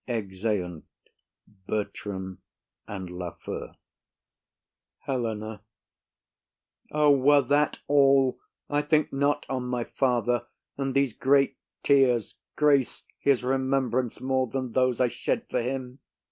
[0.07, 0.83] [Exeunt
[1.67, 2.41] Bertram
[2.87, 3.75] and Lafew.]
[5.01, 5.61] HELENA.
[6.91, 8.39] O, were that all!
[8.67, 14.71] I think not on my father, And these great tears grace his remembrance more Than
[14.71, 15.99] those I shed for him.